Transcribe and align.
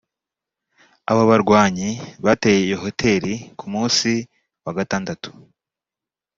Abo 1.09 1.23
barwanyi 1.31 1.89
bateye 2.25 2.59
iyo 2.67 2.77
hoteri 2.83 3.33
ku 3.57 3.65
musi 3.73 4.13
wa 4.65 4.71
gatandatu 4.77 5.29